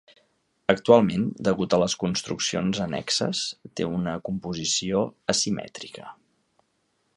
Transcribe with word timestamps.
Actualment 0.73 1.27
degut 1.47 1.75
a 1.77 1.79
les 1.83 1.95
construccions 2.05 2.81
annexes 2.87 3.43
té 3.81 3.89
una 3.99 4.17
composició 4.31 5.07
asimètrica. 5.35 6.11